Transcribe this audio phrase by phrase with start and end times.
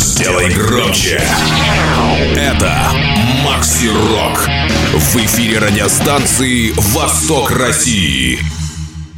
[0.00, 1.20] Сделай громче.
[2.34, 2.72] Это
[3.44, 4.48] Макси Рок.
[4.94, 8.38] В эфире радиостанции «Восток России».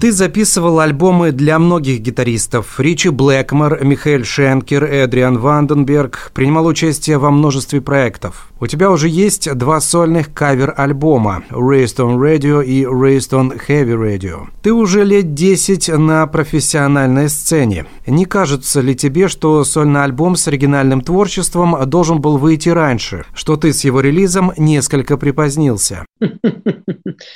[0.00, 2.80] Ты записывал альбомы для многих гитаристов.
[2.80, 8.51] Ричи Блэкмор, Михаил Шенкер, Эдриан Ванденберг принимал участие во множестве проектов.
[8.62, 14.46] У тебя уже есть два сольных кавер-альбома «Raised on Radio» и «Raised on Heavy Radio».
[14.62, 17.86] Ты уже лет 10 на профессиональной сцене.
[18.06, 23.56] Не кажется ли тебе, что сольный альбом с оригинальным творчеством должен был выйти раньше, что
[23.56, 26.06] ты с его релизом несколько припозднился?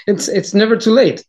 [0.09, 1.23] It's, it's never too late.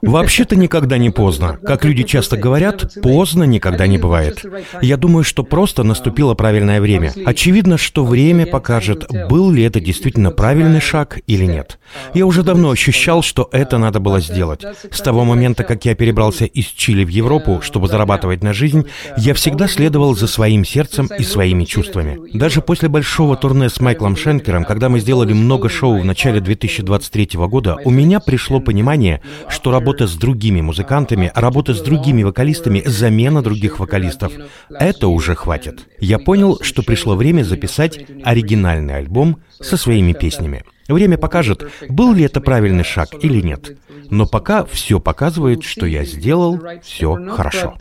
[0.00, 1.58] Вообще-то никогда не поздно.
[1.62, 4.44] Как люди часто говорят, поздно никогда не бывает.
[4.80, 7.12] Я думаю, что просто наступило правильное время.
[7.24, 11.78] Очевидно, что время покажет, был ли это действительно правильный шаг или нет.
[12.14, 14.62] Я уже давно ощущал, что это надо было сделать.
[14.90, 19.34] С того момента, как я перебрался из Чили в Европу, чтобы зарабатывать на жизнь, я
[19.34, 22.18] всегда следовал за своим сердцем и своими чувствами.
[22.36, 27.30] Даже после большого турне с Майклом Шенкером, когда мы сделали много шоу в начале 2023
[27.48, 33.42] года, у меня пришло понимание, что работа с другими музыкантами, работа с другими вокалистами, замена
[33.42, 34.32] других вокалистов—
[34.70, 35.86] это уже хватит.
[36.00, 39.27] Я понял, что пришло время записать оригинальный альбом
[39.60, 40.64] со своими песнями.
[40.88, 43.78] Время покажет, был ли это правильный шаг или нет.
[44.10, 47.76] Но пока все показывает, что я сделал все хорошо.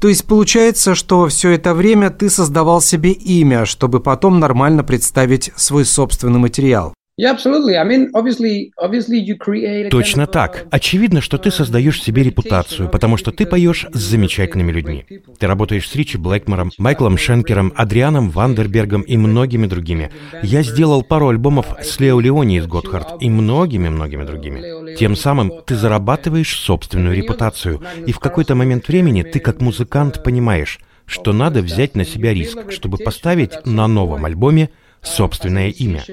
[0.00, 5.50] То есть получается, что все это время ты создавал себе имя, чтобы потом нормально представить
[5.56, 6.94] свой собственный материал.
[9.90, 10.66] Точно так.
[10.70, 15.04] Очевидно, что ты создаешь себе репутацию, потому что ты поешь с замечательными людьми.
[15.36, 20.12] Ты работаешь с Ричи Блэкмором, Майклом Шенкером, Адрианом Вандербергом и многими другими.
[20.44, 24.94] Я сделал пару альбомов с Лео Леони из Готхард и многими-многими другими.
[24.94, 30.78] Тем самым ты зарабатываешь собственную репутацию, и в какой-то момент времени ты как музыкант понимаешь,
[31.04, 34.70] что надо взять на себя риск, чтобы поставить на новом альбоме
[35.02, 36.04] собственное имя.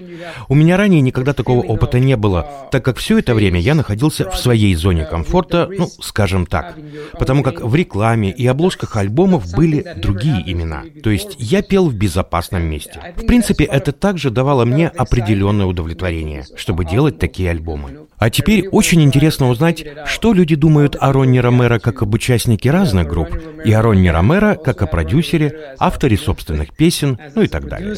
[0.50, 4.30] У меня ранее никогда такого опыта не было, так как все это время я находился
[4.30, 6.76] в своей зоне комфорта, ну, скажем так,
[7.18, 10.84] потому как в рекламе и обложках альбомов были другие имена.
[11.04, 13.14] То есть я пел в безопасном месте.
[13.16, 18.05] В принципе, это также давало мне определенное удовлетворение, чтобы делать такие альбомы.
[18.18, 23.08] А теперь очень интересно узнать, что люди думают о Ронни Ромеро как об участнике разных
[23.08, 23.30] групп,
[23.64, 27.96] и о Ронни Ромеро как о продюсере, авторе собственных песен, ну и так далее.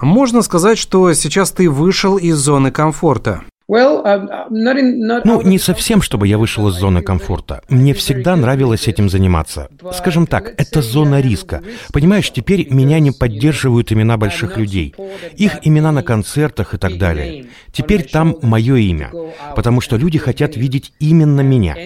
[0.00, 3.42] Можно сказать, что сейчас ты вышел из зоны комфорта.
[3.70, 7.60] Um, ну, не совсем, чтобы я вышел из зоны комфорта.
[7.68, 9.68] Мне всегда нравилось этим заниматься.
[9.92, 11.62] Скажем так, это зона риска.
[11.92, 14.94] Понимаешь, теперь меня не поддерживают имена больших людей.
[15.36, 17.48] Их имена на концертах и так далее.
[17.70, 19.12] Теперь там мое имя,
[19.54, 21.76] потому что люди хотят видеть именно меня.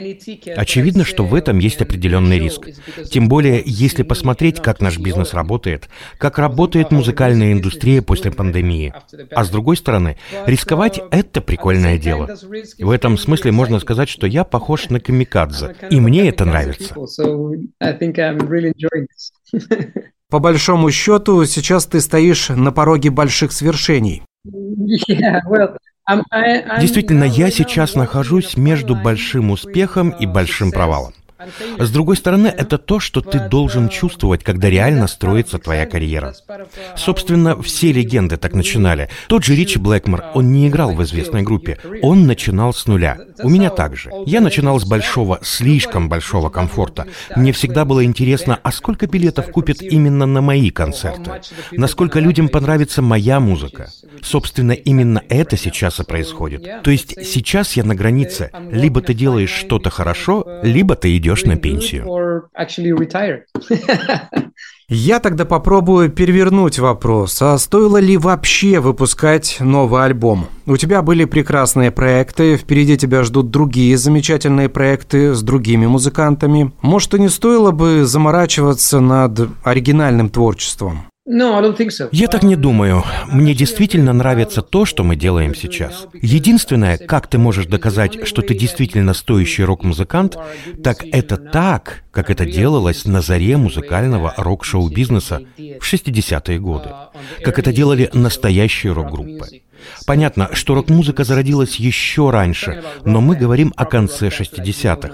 [0.56, 2.68] Очевидно, что в этом есть определенный риск.
[3.10, 5.88] Тем более, если посмотреть, как наш бизнес работает,
[6.18, 8.94] как работает музыкальная индустрия после пандемии.
[9.32, 10.16] А с другой стороны,
[10.46, 12.28] рисковать— это прикольно прикольное дело.
[12.78, 16.94] В этом смысле можно сказать, что я похож на камикадзе, и мне это нравится.
[20.28, 24.22] По большому счету, сейчас ты стоишь на пороге больших свершений.
[26.80, 31.12] Действительно, я сейчас нахожусь между большим успехом и большим провалом.
[31.78, 36.34] С другой стороны, это то, что ты должен чувствовать, когда реально строится твоя карьера.
[36.96, 39.08] Собственно, все легенды так начинали.
[39.28, 41.78] Тот же Ричи Блэкмор, он не играл в известной группе.
[42.02, 43.18] Он начинал с нуля.
[43.42, 44.10] У меня также.
[44.26, 47.06] Я начинал с большого, слишком большого комфорта.
[47.36, 51.40] Мне всегда было интересно, а сколько билетов купят именно на мои концерты?
[51.72, 53.90] Насколько людям понравится моя музыка?
[54.22, 56.82] Собственно, именно это сейчас и происходит.
[56.82, 58.50] То есть сейчас я на границе.
[58.70, 62.04] Либо ты делаешь что-то хорошо, либо ты идешь идешь на пенсию.
[64.88, 67.40] Я тогда попробую перевернуть вопрос.
[67.40, 70.48] А стоило ли вообще выпускать новый альбом?
[70.66, 76.72] У тебя были прекрасные проекты, впереди тебя ждут другие замечательные проекты с другими музыкантами.
[76.82, 81.06] Может, и не стоило бы заморачиваться над оригинальным творчеством?
[82.10, 83.04] Я так не думаю.
[83.28, 86.08] Мне действительно нравится то, что мы делаем сейчас.
[86.14, 90.36] Единственное, как ты можешь доказать, что ты действительно стоящий рок-музыкант,
[90.82, 96.88] так это так, как это делалось на заре музыкального рок-шоу-бизнеса в 60-е годы.
[97.44, 99.62] Как это делали настоящие рок-группы.
[100.06, 105.12] Понятно, что рок-музыка зародилась еще раньше, но мы говорим о конце 60-х.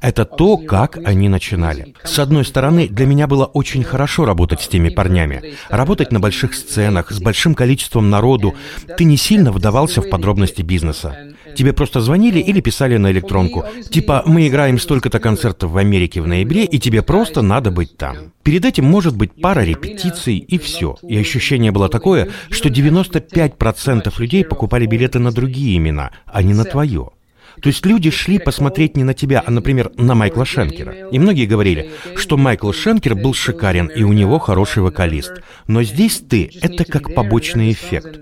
[0.00, 1.94] Это то, как они начинали.
[2.04, 5.54] С одной стороны, для меня было очень хорошо работать с теми парнями.
[5.68, 8.54] Работать на больших сценах, с большим количеством народу.
[8.96, 11.32] Ты не сильно вдавался в подробности бизнеса.
[11.56, 13.64] Тебе просто звонили или писали на электронку.
[13.90, 18.32] Типа, мы играем столько-то концертов в Америке в ноябре, и тебе просто надо быть там.
[18.42, 20.96] Перед этим может быть пара репетиций, и все.
[21.02, 26.64] И ощущение было такое, что 95% людей покупали билеты на другие имена, а не на
[26.64, 27.10] твое.
[27.60, 30.92] То есть люди шли посмотреть не на тебя, а, например, на Майкла Шенкера.
[31.10, 35.32] И многие говорили, что Майкл Шенкер был шикарен, и у него хороший вокалист.
[35.66, 38.20] Но здесь ты— это как побочный эффект.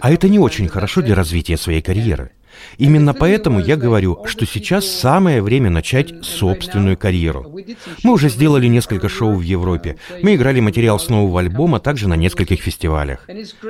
[0.00, 2.32] А это не очень хорошо для развития своей карьеры.
[2.78, 7.54] Именно поэтому я говорю, что сейчас самое время начать собственную карьеру.
[8.02, 9.96] Мы уже сделали несколько шоу в Европе.
[10.22, 13.28] Мы играли материал с нового альбома также на нескольких фестивалях.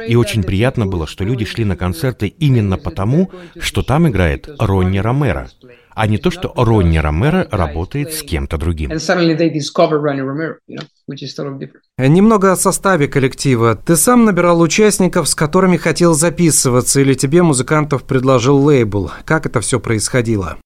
[0.09, 4.99] И очень приятно было, что люди шли на концерты именно потому, что там играет Ронни
[4.99, 5.50] Ромеро
[5.96, 8.90] а не то, что Ронни Ромеро работает с кем-то другим.
[11.98, 13.75] Немного о составе коллектива.
[13.75, 19.10] Ты сам набирал участников, с которыми хотел записываться, или тебе музыкантов предложил лейбл?
[19.25, 20.58] Как это все происходило?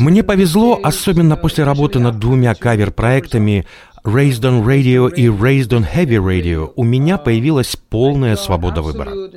[0.00, 3.66] Мне повезло, особенно после работы над двумя кавер-проектами
[4.04, 9.30] Raised on Radio и Raised on Heavy Radio у меня появилась полная свобода выбора.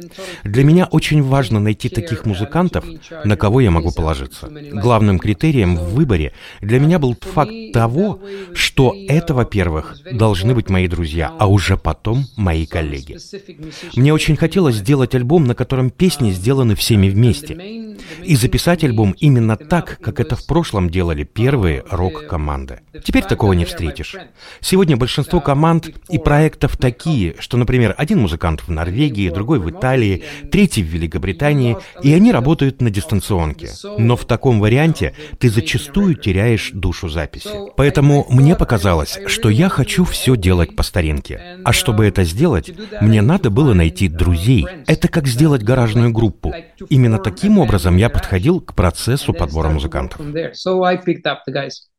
[0.43, 2.83] Для меня очень важно найти таких музыкантов,
[3.23, 4.49] на кого я могу положиться.
[4.73, 8.19] Главным критерием в выборе для меня был факт того,
[8.53, 13.17] что это, во-первых, должны быть мои друзья, а уже потом мои коллеги.
[13.95, 17.95] Мне очень хотелось сделать альбом, на котором песни сделаны всеми вместе.
[18.23, 22.81] И записать альбом именно так, как это в прошлом делали первые рок-команды.
[23.03, 24.15] Теперь такого не встретишь.
[24.61, 30.23] Сегодня большинство команд и проектов такие, что, например, один музыкант в Норвегии, другой в Италии,
[30.51, 33.69] третий в Великобритании, и они работают на дистанционке.
[33.97, 37.49] Но в таком варианте ты зачастую теряешь душу записи.
[37.75, 41.59] Поэтому мне показалось, что я хочу все делать по старинке.
[41.63, 42.71] А чтобы это сделать,
[43.01, 44.65] мне надо было найти друзей.
[44.87, 46.53] Это как сделать гаражную группу.
[46.89, 50.21] Именно таким образом я подходил к процессу подбора музыкантов.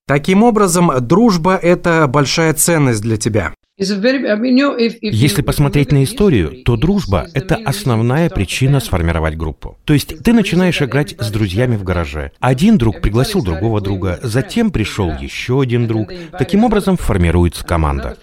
[0.08, 3.52] Таким образом, дружба– это большая ценность для тебя.
[3.78, 9.78] Если посмотреть на историю, то дружба— это основная причина сформировать группу.
[9.84, 12.32] То есть ты начинаешь играть с друзьями в гараже.
[12.40, 16.10] Один друг пригласил другого друга, затем пришел еще один друг.
[16.36, 18.16] Таким образом формируется команда.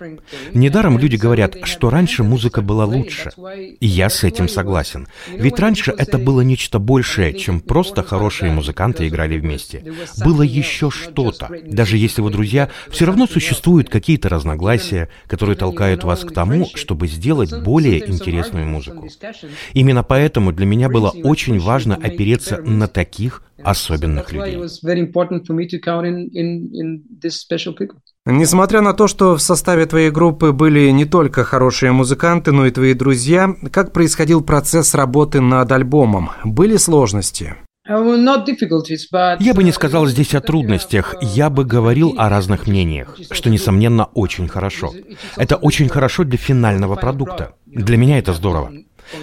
[0.54, 3.32] Недаром люди говорят, что раньше музыка была лучше.
[3.80, 5.08] И я с этим согласен.
[5.32, 9.86] Ведь раньше это было нечто большее, чем просто хорошие музыканты играли вместе.
[10.22, 11.50] Было еще что-то.
[11.66, 16.66] Даже если вы друзья, все равно существуют какие-то разногласия, которые которые толкают вас к тому,
[16.74, 19.08] чтобы сделать более интересную музыку.
[19.74, 24.58] Именно поэтому для меня было очень важно опереться на таких особенных людей.
[28.28, 32.72] Несмотря на то, что в составе твоей группы были не только хорошие музыканты, но и
[32.72, 36.32] твои друзья, как происходил процесс работы над альбомом?
[36.44, 37.56] Были сложности?
[39.40, 44.06] Я бы не сказал здесь о трудностях, я бы говорил о разных мнениях, что, несомненно,
[44.16, 44.92] очень хорошо.
[45.38, 47.54] Это очень хорошо для финального продукта.
[47.68, 48.72] Для меня это здорово.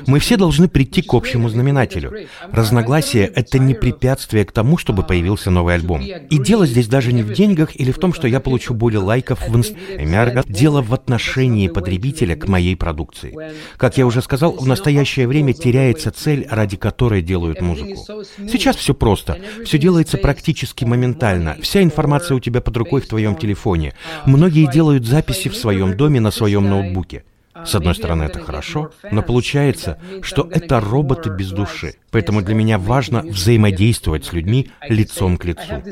[0.06, 2.12] Мы все должны прийти к общему знаменателю.
[2.50, 6.02] Разногласие— это не препятствие к тому, чтобы появился новый альбом.
[6.02, 9.48] И дело здесь даже не в деньгах или в том, что я получу более лайков
[9.48, 10.42] в Инстаграме.
[10.46, 13.36] Дело в отношении потребителя к моей продукции.
[13.76, 18.24] Как я уже сказал, в настоящее время теряется цель, ради которой делают музыку.
[18.50, 19.38] Сейчас все просто.
[19.64, 21.56] Все делается практически моментально.
[21.62, 23.94] Вся информация у тебя под рукой в твоем телефоне.
[24.26, 27.24] Многие делают записи в своем доме на своем ноутбуке.
[27.54, 31.94] С одной стороны, это хорошо, но получается, что это роботы без души.
[32.12, 35.82] Поэтому для меня важно взаимодействовать с людьми лицом к лицу.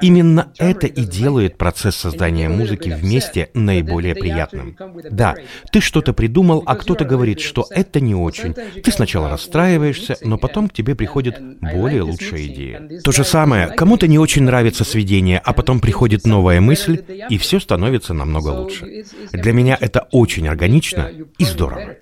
[0.00, 4.76] Именно это и делает процесс создания музыки вместе наиболее приятным.
[5.10, 5.36] Да,
[5.70, 8.54] ты что-то придумал, а кто-то говорит, что это не очень.
[8.54, 12.88] Ты сначала расстраиваешься, но потом к тебе приходит более лучшая идея.
[13.04, 17.60] То же самое, кому-то не очень нравится сведение, а потом приходит новая мысль, и все
[17.60, 19.04] становится намного лучше.
[19.32, 21.96] Для меня это очень органично и здорово.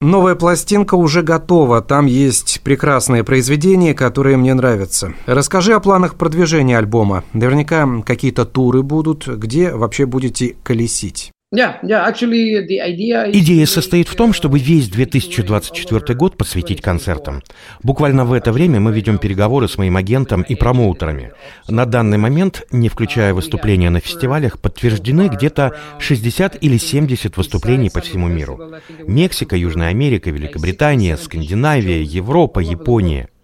[0.00, 5.14] Новая пластинка уже готова, там есть прекрасные произведения, которые мне нравятся.
[5.26, 7.24] Расскажи о планах продвижения альбома.
[7.32, 11.32] Наверняка какие-то туры будут, где вообще будете колесить.
[13.32, 17.42] Идея состоит в том, чтобы весь 2024 год посвятить концертам.
[17.82, 21.32] Буквально в это время мы ведем переговоры с моим агентом и промоутерами.
[21.66, 28.02] На данный момент, не включая выступления на фестивалях, подтверждены где-то 60 или 70 выступлений по
[28.02, 28.74] всему миру.
[29.06, 33.28] Мексика, Южная Америка, Великобритания, Скандинавия, Европа, Япония–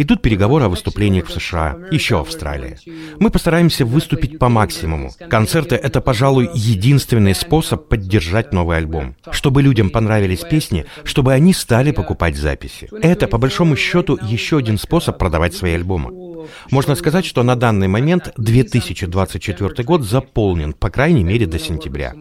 [0.00, 2.78] Идут переговоры о выступлениях в США, еще Австралия.
[3.18, 5.12] Мы постараемся выступить по максимуму.
[5.28, 9.14] Концерты— это, пожалуй, единственный способ поддержать новый альбом.
[9.30, 12.88] Чтобы людям понравились песни, чтобы они стали покупать записи.
[13.02, 16.19] Это, по большому счету, еще один способ продавать свои альбомы.
[16.70, 22.14] Можно сказать, что на данный момент 2024 год заполнен, по крайней мере, до сентября.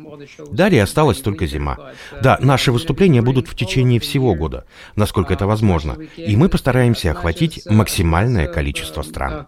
[0.51, 1.77] Далее осталась только зима.
[2.21, 7.61] Да, наши выступления будут в течение всего года, насколько это возможно, и мы постараемся охватить
[7.65, 9.45] максимальное количество стран.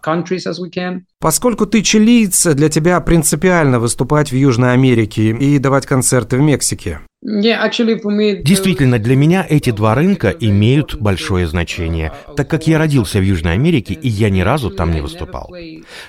[1.22, 6.98] Поскольку ты чилиец, для тебя принципиально выступать в Южной Америке и давать концерты в Мексике.
[7.22, 13.52] Действительно, для меня эти два рынка имеют большое значение, так как я родился в Южной
[13.52, 15.54] Америке, и я ни разу там не выступал.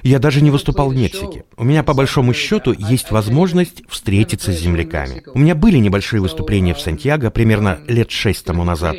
[0.02, 1.44] Я даже не выступал в Мексике.
[1.58, 5.22] У меня, по большому счету, есть возможность встретиться с земляками.
[5.36, 8.96] У меня были небольшие выступления в Сантьяго примерно лет шесть тому назад,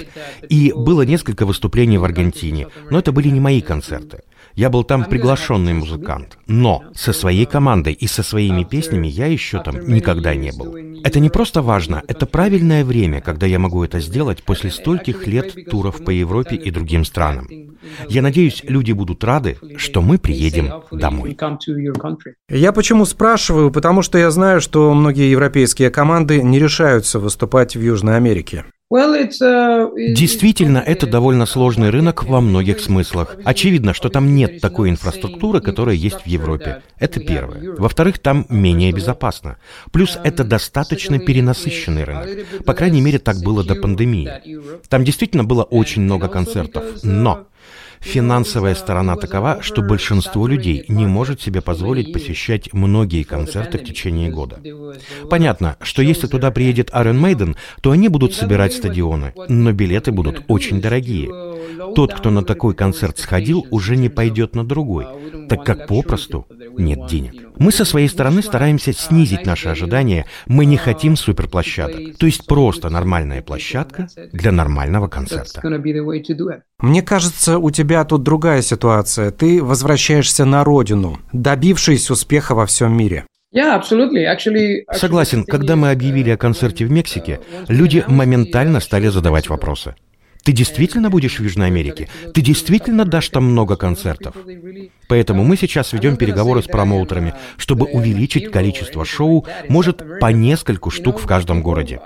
[0.49, 4.21] и было несколько выступлений в Аргентине, но это были не мои концерты.
[4.57, 6.39] Я был там приглашенный музыкант.
[6.47, 10.77] Но со своей командой и со своими песнями я еще там никогда не был.
[11.05, 15.55] Это не просто важно, это правильное время, когда я могу это сделать после стольких лет
[15.71, 17.49] туров по Европе и другим странам.
[18.09, 21.37] Я надеюсь, люди будут рады, что мы приедем домой.
[22.49, 23.71] Я почему спрашиваю?
[23.71, 28.65] Потому что я знаю, что многие европейские команды не решаются выступать в Южной Америке.
[28.93, 33.37] Uh, Действительно, это довольно сложный рынок во многих смыслах.
[33.43, 36.83] Очевидно, что там нет такой инфраструктуры, которая есть в Европе.
[36.99, 37.75] Это первое.
[37.77, 39.57] Во-вторых, там менее безопасно.
[39.91, 42.29] Плюс это достаточно перенасыщенный рынок.
[42.67, 44.31] По крайней мере, так было до пандемии.
[44.89, 46.85] Там действительно было очень много концертов.
[47.03, 47.47] Но
[48.05, 54.31] Финансовая сторона такова, что большинство людей не может себе позволить посещать многие концерты в течение
[54.31, 54.61] года.
[55.31, 60.45] Понятно, что если туда приедет Iron Maiden, то они будут собирать стадионы, но билеты будут
[60.49, 61.31] очень дорогие.
[61.95, 65.07] Тот, кто на такой концерт сходил, уже не пойдет на другой,
[65.49, 66.47] так как попросту
[66.77, 67.44] нет денег.
[67.59, 70.27] Мы со своей стороны стараемся снизить наши ожидания.
[70.47, 72.17] Мы не хотим суперплощадок.
[72.19, 75.61] То есть просто нормальная площадка для нормального концерта.
[76.79, 79.31] Мне кажется, у тебя тут другая ситуация.
[79.31, 83.25] Ты возвращаешься на родину, добившись успеха во всем мире.
[84.93, 89.95] Согласен, когда мы объявили о концерте в Мексике, люди моментально стали задавать вопросы.
[90.45, 92.09] Ты действительно будешь в Южной Америке?
[92.35, 94.37] Ты действительно дашь там много концертов?
[95.09, 101.19] Поэтому мы сейчас ведем переговоры с промоутерами, чтобы увеличить количество шоу, может, по нескольку штук
[101.19, 102.01] в каждом городе.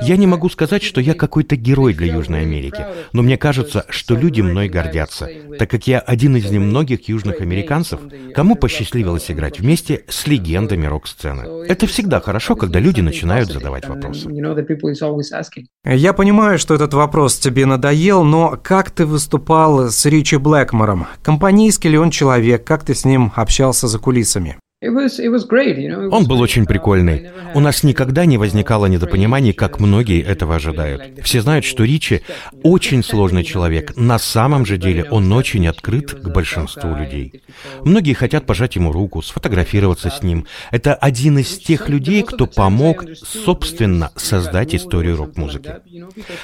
[0.00, 4.14] Я не могу сказать, что я какой-то герой для Южной Америки, но мне кажется, что
[4.14, 8.00] люди мной гордятся, так как я один из немногих южных американцев,
[8.34, 11.66] кому посчастливилось играть вместе с легендами рок-сцены.
[11.68, 14.30] Это всегда хорошо, когда люди начинают задавать вопросы.
[15.84, 21.08] Я понимаю, что этот вопрос тебе надоел, но как ты выступал с Ричи Блэкмором?
[21.22, 22.64] Компанейский ли он человек?
[22.64, 24.58] Как ты с ним общался за кулисами?
[26.10, 27.30] Он был очень прикольный.
[27.54, 31.20] У нас никогда не возникало недопониманий, как многие этого ожидают.
[31.22, 32.22] Все знают, что Ричи
[32.62, 33.96] очень сложный человек.
[33.96, 37.42] На самом же деле он очень открыт к большинству людей.
[37.84, 40.46] Многие хотят пожать ему руку, сфотографироваться с ним.
[40.70, 45.76] Это один из тех людей, кто помог, собственно, создать историю рок-музыки.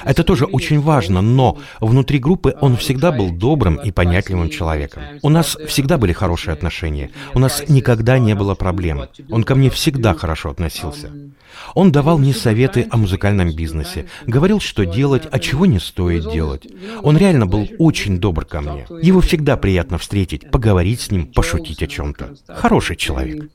[0.05, 5.03] Это тоже очень важно, но внутри группы он всегда был добрым и понятливым человеком.
[5.23, 7.11] У нас всегда были хорошие отношения.
[7.35, 9.03] У нас никогда не не было проблем.
[9.29, 11.11] Он ко мне всегда хорошо относился.
[11.75, 16.67] Он давал мне советы о музыкальном бизнесе, говорил, что делать, а чего не стоит делать.
[17.03, 18.87] Он реально был очень добр ко мне.
[19.03, 22.37] Его всегда приятно встретить, поговорить с ним, пошутить о чем-то.
[22.49, 23.51] Хороший человек.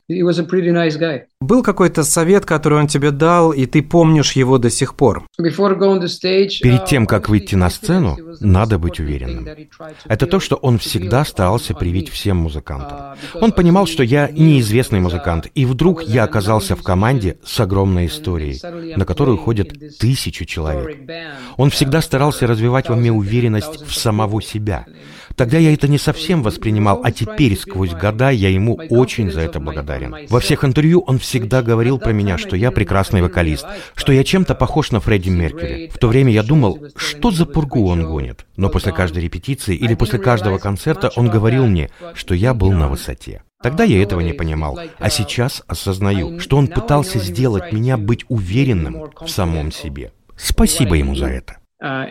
[1.40, 5.24] Был какой-то совет, который он тебе дал, и ты помнишь его до сих пор?
[5.36, 9.46] Перед тем, как выйти на сцену, надо быть уверенным.
[10.06, 13.16] Это то, что он всегда старался привить всем музыкантам.
[13.34, 18.06] Он понимал, что я неизвестный музыкант, и вдруг я оказался в команде с огромной огромной
[18.06, 20.98] историей, на которую ходят тысячи человек.
[21.56, 24.86] Он всегда старался развивать во мне уверенность в самого себя.
[25.36, 29.60] Тогда я это не совсем воспринимал, а теперь, сквозь года, я ему очень за это
[29.60, 30.16] благодарен.
[30.30, 34.54] Во всех интервью он всегда говорил про меня, что я прекрасный вокалист, что я чем-то
[34.54, 35.88] похож на Фредди Меркьюри.
[35.88, 38.46] В то время я думал, что за пургу он гонит.
[38.56, 42.88] Но после каждой репетиции или после каждого концерта он говорил мне, что я был на
[42.88, 43.42] высоте.
[43.62, 49.10] Тогда я этого не понимал, а сейчас осознаю, что он пытался сделать меня быть уверенным
[49.20, 50.12] в самом себе.
[50.36, 51.56] Спасибо ему за это.
[51.82, 52.06] Uh.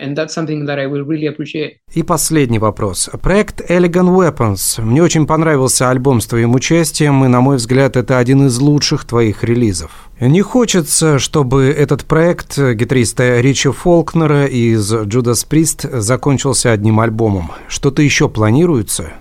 [1.93, 3.09] И последний вопрос.
[3.19, 4.79] Проект Elegant Weapons.
[4.79, 9.05] Мне очень понравился альбом с твоим участием, и, на мой взгляд, это один из лучших
[9.05, 10.09] твоих релизов.
[10.19, 17.51] Не хочется, чтобы этот проект гитариста Ричи Фолкнера из Judas Priest закончился одним альбомом.
[17.67, 19.13] Что-то еще планируется?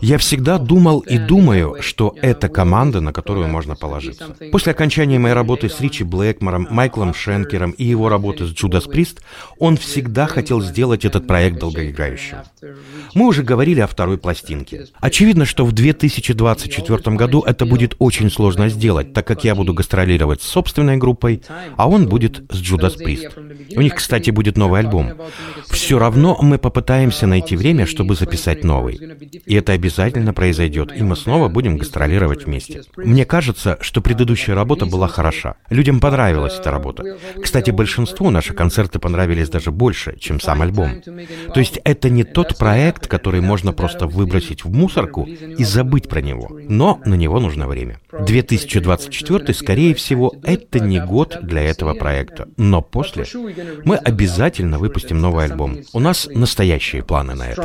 [0.00, 4.34] Я всегда думал и думаю, что это команда, на которую можно положиться.
[4.50, 9.20] После окончания моей работы с Ричи Блэкмором, Майклом Шенкером и его работы с Джудас Прист,
[9.58, 12.38] он всегда хотел сделать этот проект долгоиграющим.
[13.14, 14.86] Мы уже говорили о второй пластинке.
[15.00, 20.40] Очевидно, что в 2024 году это будет очень сложно сделать, так как я буду гастролировать
[20.40, 21.42] с собственной группой,
[21.76, 23.36] а он будет с Джудас Прист.
[23.76, 25.12] У них, кстати, будет новый альбом.
[25.68, 29.00] Все равно мы попытаемся найти время, время, чтобы записать новый.
[29.46, 32.82] И это обязательно произойдет, и мы снова будем гастролировать вместе.
[32.96, 35.54] Мне кажется, что предыдущая работа была хороша.
[35.70, 37.18] Людям понравилась эта работа.
[37.42, 41.02] Кстати, большинству наши концерты понравились даже больше, чем сам альбом.
[41.54, 46.20] То есть это не тот проект, который можно просто выбросить в мусорку и забыть про
[46.20, 46.50] него.
[46.68, 47.98] Но на него нужно время.
[48.12, 52.48] 2024, скорее всего, это не год для этого проекта.
[52.56, 53.24] Но после
[53.84, 55.78] мы обязательно выпустим новый альбом.
[55.92, 57.62] У нас настоящие планы на это.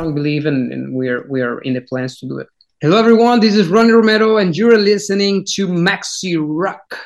[2.80, 6.96] Hello everyone, this is Ronnie Romero and you're listening to Maxi Rock.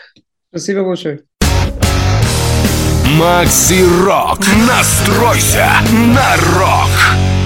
[0.51, 1.21] Спасибо большое.
[3.19, 4.41] Макси Рок.
[4.69, 5.67] Настройся
[6.15, 7.42] на рок.